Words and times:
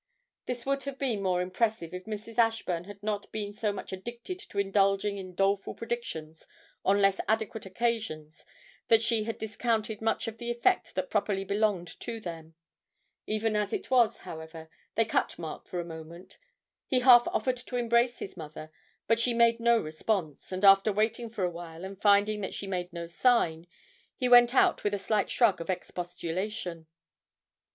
This 0.47 0.65
would 0.65 0.81
have 0.85 0.97
been 0.97 1.21
more 1.21 1.43
impressive 1.43 1.93
if 1.93 2.05
Mrs. 2.05 2.39
Ashburn 2.39 2.85
had 2.85 3.03
not 3.03 3.31
been 3.31 3.53
so 3.53 3.71
much 3.71 3.93
addicted 3.93 4.39
to 4.39 4.57
indulging 4.57 5.17
in 5.19 5.33
such 5.33 5.35
doleful 5.35 5.75
predictions 5.75 6.47
on 6.83 6.99
less 7.03 7.21
adequate 7.27 7.67
occasions 7.67 8.43
that 8.87 9.03
she 9.03 9.25
had 9.25 9.37
discounted 9.37 10.01
much 10.01 10.27
of 10.27 10.39
the 10.39 10.49
effect 10.49 10.95
that 10.95 11.11
properly 11.11 11.43
belonged 11.43 11.87
to 11.99 12.19
them; 12.19 12.55
even 13.27 13.55
as 13.55 13.73
it 13.73 13.91
was, 13.91 14.17
however, 14.17 14.71
they 14.95 15.05
cut 15.05 15.37
Mark 15.37 15.67
for 15.67 15.77
the 15.77 15.83
moment; 15.83 16.39
he 16.87 17.01
half 17.01 17.27
offered 17.27 17.57
to 17.57 17.75
embrace 17.75 18.17
his 18.17 18.35
mother, 18.35 18.71
but 19.05 19.19
she 19.19 19.35
made 19.35 19.59
no 19.59 19.77
response, 19.79 20.51
and 20.51 20.65
after 20.65 20.91
waiting 20.91 21.29
for 21.29 21.43
a 21.43 21.51
while, 21.51 21.85
and 21.85 22.01
finding 22.01 22.41
that 22.41 22.55
she 22.55 22.65
made 22.65 22.91
no 22.91 23.05
sign, 23.05 23.67
he 24.15 24.27
went 24.27 24.55
out 24.55 24.83
with 24.83 24.95
a 24.95 24.97
slight 24.97 25.29
shrug 25.29 25.61
of 25.61 25.69
expostulation. 25.69 26.87